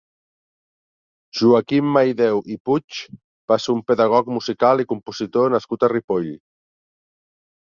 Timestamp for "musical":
4.39-4.83